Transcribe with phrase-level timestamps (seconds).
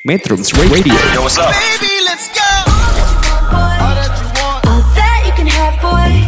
[0.00, 0.96] Metrums Radio.
[1.12, 1.52] Yo, what's up?
[1.52, 2.40] Baby, let's go.
[3.52, 6.24] All that you can have, boy.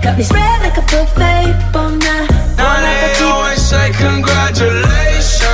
[0.00, 1.52] Got me spread like a buffet.
[1.76, 2.24] Bon now,
[2.56, 5.44] Now they always say congratulations.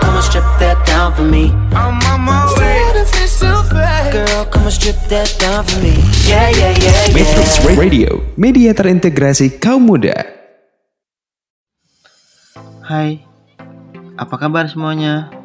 [0.00, 1.52] Come and strip that down for me.
[1.76, 2.80] I'm on my way.
[4.08, 6.00] Girl, come and strip that down for me.
[6.24, 7.76] Yeah, yeah, yeah, Metrums yeah.
[7.76, 10.16] Radio, media terintegrasi kaum muda.
[12.88, 13.20] Hai,
[14.16, 15.41] apa kabar semuanya?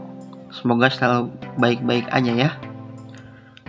[0.52, 2.52] Semoga selalu baik-baik aja ya.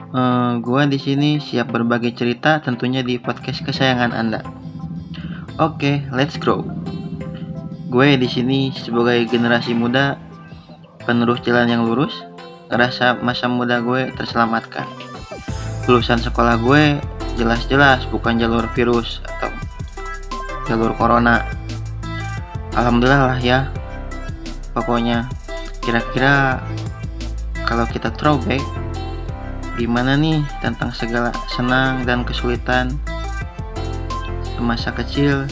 [0.09, 4.41] Eh, gua di sini siap berbagi cerita tentunya di podcast kesayangan Anda.
[5.59, 6.63] Oke, let's go.
[7.91, 10.21] Gue di sini sebagai generasi muda
[11.03, 12.15] penerus jalan yang lurus,
[12.71, 14.87] ngerasa masa muda gue terselamatkan.
[15.89, 17.03] Lulusan sekolah gue
[17.41, 19.51] jelas-jelas bukan jalur virus atau
[20.69, 21.43] jalur corona.
[22.79, 23.73] Alhamdulillah lah ya.
[24.77, 25.27] Pokoknya
[25.88, 26.60] kira-kira
[27.64, 28.61] kalau kita throwback
[29.81, 32.92] gimana nih tentang segala senang dan kesulitan
[34.61, 35.48] masa kecil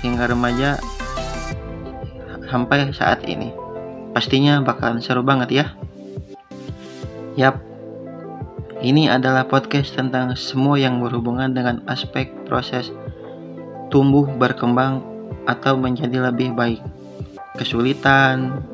[0.00, 0.80] hingga remaja
[2.48, 3.52] sampai saat ini.
[4.16, 5.66] Pastinya bakalan seru banget ya.
[7.36, 7.60] Yap.
[8.80, 12.88] Ini adalah podcast tentang semua yang berhubungan dengan aspek proses
[13.92, 15.04] tumbuh berkembang
[15.44, 16.80] atau menjadi lebih baik.
[17.60, 18.64] Kesulitan,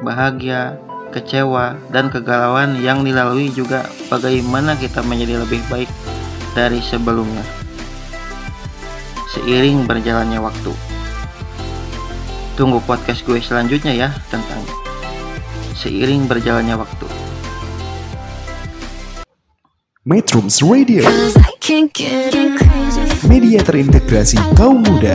[0.00, 0.80] bahagia,
[1.12, 5.88] kecewa, dan kegalauan yang dilalui juga bagaimana kita menjadi lebih baik
[6.56, 7.44] dari sebelumnya.
[9.30, 10.72] Seiring berjalannya waktu.
[12.58, 14.60] Tunggu podcast gue selanjutnya ya tentang
[15.78, 17.06] seiring berjalannya waktu.
[20.02, 23.04] Metrums Radio, Cause I can't get crazy.
[23.28, 25.14] media terintegrasi kaum muda.